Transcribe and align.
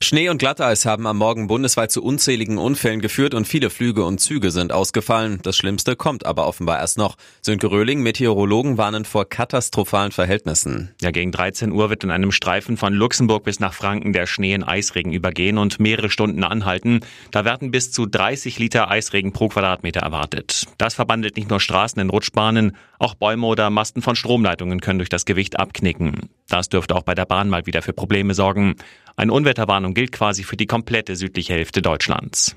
Schnee 0.00 0.28
und 0.28 0.38
Glatteis 0.38 0.84
haben 0.86 1.06
am 1.06 1.18
Morgen 1.18 1.46
bundesweit 1.46 1.90
zu 1.90 2.02
unzähligen 2.02 2.58
Unfällen 2.58 3.00
geführt 3.00 3.34
und 3.34 3.46
viele 3.46 3.70
Flüge 3.70 4.04
und 4.04 4.18
Züge 4.18 4.50
sind 4.50 4.72
ausgefallen. 4.72 5.40
Das 5.42 5.56
Schlimmste 5.56 5.96
kommt 5.96 6.26
aber 6.26 6.46
offenbar 6.46 6.80
erst 6.80 6.98
noch. 6.98 7.16
Sönke 7.40 7.70
Röhling, 7.70 8.02
Meteorologen 8.02 8.78
warnen 8.78 9.04
vor 9.04 9.28
katastrophalen 9.28 10.12
Verhältnissen. 10.12 10.94
Ja, 11.00 11.10
gegen 11.10 11.32
13 11.32 11.72
Uhr 11.72 11.90
wird 11.90 12.04
in 12.04 12.10
einem 12.10 12.32
Streifen 12.32 12.76
von 12.76 12.94
Luxemburg 12.94 13.44
bis 13.44 13.60
nach 13.60 13.74
Franken 13.74 14.12
der 14.12 14.26
Schnee 14.26 14.54
in 14.54 14.64
Eisregen 14.64 15.12
übergehen 15.12 15.58
und 15.58 15.80
mehrere 15.80 16.10
Stunden 16.10 16.44
anhalten. 16.44 17.00
Da 17.30 17.44
werden 17.44 17.70
bis 17.70 17.92
zu 17.92 18.06
30 18.06 18.58
Liter 18.58 18.90
Eisregen 18.90 19.32
pro 19.32 19.48
Quadratmeter 19.48 20.00
erwartet. 20.00 20.66
Das 20.78 20.94
verbandelt 20.94 21.36
nicht 21.36 21.50
nur 21.50 21.60
Straßen 21.60 22.00
in 22.00 22.10
Rutschbahnen, 22.10 22.76
auch 22.98 23.14
Bäume 23.14 23.46
oder 23.46 23.70
Masten 23.70 24.02
von 24.02 24.16
Stromleitungen 24.16 24.80
können 24.80 24.98
durch 24.98 25.08
das 25.08 25.24
Gewicht 25.24 25.58
abknicken. 25.58 26.30
Das 26.48 26.68
dürfte 26.68 26.94
auch 26.94 27.02
bei 27.02 27.14
der 27.14 27.24
Bahn 27.24 27.48
mal 27.48 27.66
wieder 27.66 27.82
für 27.82 27.92
Probleme 27.92 28.34
sorgen. 28.34 28.76
Eine 29.16 29.32
Unwetterwarnung 29.32 29.94
gilt 29.94 30.12
quasi 30.12 30.44
für 30.44 30.56
die 30.56 30.66
komplette 30.66 31.16
südliche 31.16 31.52
Hälfte 31.54 31.82
Deutschlands. 31.82 32.56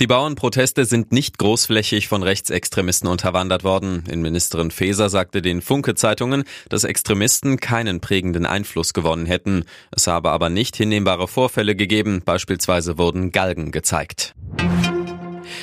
Die 0.00 0.08
Bauernproteste 0.08 0.84
sind 0.84 1.12
nicht 1.12 1.38
großflächig 1.38 2.08
von 2.08 2.24
Rechtsextremisten 2.24 3.08
unterwandert 3.08 3.62
worden. 3.62 4.02
Innenministerin 4.08 4.72
Faeser 4.72 5.08
sagte 5.08 5.42
den 5.42 5.60
Funke-Zeitungen, 5.62 6.42
dass 6.68 6.82
Extremisten 6.82 7.58
keinen 7.58 8.00
prägenden 8.00 8.44
Einfluss 8.44 8.94
gewonnen 8.94 9.26
hätten. 9.26 9.64
Es 9.92 10.08
habe 10.08 10.30
aber 10.30 10.48
nicht 10.48 10.76
hinnehmbare 10.76 11.28
Vorfälle 11.28 11.76
gegeben, 11.76 12.22
beispielsweise 12.24 12.98
wurden 12.98 13.30
Galgen 13.30 13.70
gezeigt. 13.70 14.34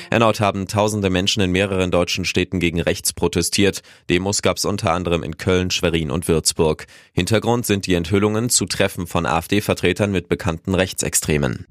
Erneut 0.10 0.40
haben 0.40 0.68
tausende 0.68 1.10
Menschen 1.10 1.42
in 1.42 1.52
mehreren 1.52 1.92
deutschen 1.92 2.26
Städten 2.26 2.60
gegen 2.60 2.82
rechts 2.82 3.14
protestiert. 3.14 3.82
Demos 4.10 4.42
gab 4.42 4.58
es 4.58 4.66
unter 4.66 4.92
anderem 4.92 5.22
in 5.22 5.38
Köln, 5.38 5.70
Schwerin 5.70 6.10
und 6.10 6.28
Würzburg. 6.28 6.88
Hintergrund 7.14 7.66
sind 7.66 7.86
die 7.86 7.94
Enthüllungen 7.94 8.50
zu 8.50 8.66
Treffen 8.66 9.06
von 9.06 9.26
AfD-Vertretern 9.26 10.12
mit 10.12 10.28
bekannten 10.28 10.74
Rechtsextremen. 10.74 11.68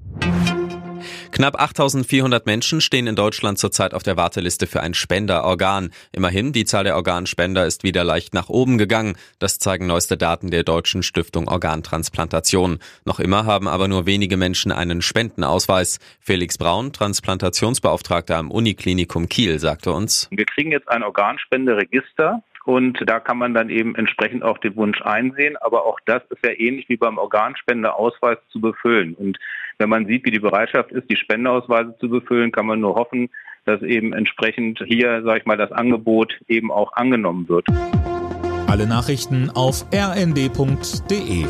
Knapp 1.31 1.61
8400 1.61 2.45
Menschen 2.45 2.81
stehen 2.81 3.07
in 3.07 3.15
Deutschland 3.15 3.59
zurzeit 3.59 3.93
auf 3.93 4.03
der 4.03 4.17
Warteliste 4.17 4.67
für 4.67 4.81
ein 4.81 4.93
Spenderorgan. 4.93 5.91
Immerhin, 6.11 6.51
die 6.51 6.65
Zahl 6.65 6.83
der 6.83 6.95
Organspender 6.95 7.65
ist 7.65 7.83
wieder 7.83 8.03
leicht 8.03 8.33
nach 8.33 8.49
oben 8.49 8.77
gegangen. 8.77 9.15
Das 9.37 9.59
zeigen 9.59 9.87
neueste 9.87 10.17
Daten 10.17 10.51
der 10.51 10.63
Deutschen 10.63 11.03
Stiftung 11.03 11.47
Organtransplantation. 11.47 12.79
Noch 13.05 13.19
immer 13.19 13.45
haben 13.45 13.67
aber 13.67 13.87
nur 13.87 14.05
wenige 14.05 14.37
Menschen 14.37 14.71
einen 14.71 15.01
Spendenausweis. 15.01 15.99
Felix 16.19 16.57
Braun, 16.57 16.91
Transplantationsbeauftragter 16.93 18.35
am 18.35 18.51
Uniklinikum 18.51 19.29
Kiel, 19.29 19.59
sagte 19.59 19.93
uns. 19.93 20.27
Wir 20.31 20.45
kriegen 20.45 20.71
jetzt 20.71 20.89
ein 20.89 21.03
Organspenderegister 21.03 22.43
und 22.69 22.99
da 23.07 23.19
kann 23.19 23.39
man 23.39 23.55
dann 23.55 23.71
eben 23.71 23.95
entsprechend 23.95 24.43
auch 24.43 24.59
den 24.59 24.75
Wunsch 24.75 25.01
einsehen. 25.01 25.57
Aber 25.57 25.87
auch 25.87 25.99
das 26.05 26.21
ist 26.29 26.45
ja 26.45 26.51
ähnlich 26.51 26.87
wie 26.87 26.97
beim 26.97 27.17
Organspendeausweis 27.17 28.37
zu 28.51 28.61
befüllen. 28.61 29.15
Und 29.15 29.39
wenn 29.79 29.89
man 29.89 30.05
sieht, 30.05 30.23
wie 30.23 30.29
die 30.29 30.39
Bereitschaft 30.39 30.91
ist, 30.91 31.09
die 31.09 31.15
Spendeausweise 31.15 31.95
zu 31.99 32.09
befüllen, 32.09 32.51
kann 32.51 32.67
man 32.67 32.79
nur 32.79 32.93
hoffen, 32.93 33.31
dass 33.65 33.81
eben 33.81 34.13
entsprechend 34.13 34.83
hier, 34.85 35.23
sage 35.23 35.39
ich 35.39 35.45
mal, 35.47 35.57
das 35.57 35.71
Angebot 35.71 36.39
eben 36.47 36.71
auch 36.71 36.93
angenommen 36.93 37.49
wird. 37.49 37.65
Alle 38.67 38.85
Nachrichten 38.85 39.49
auf 39.49 39.87
rnd.de 39.91 41.45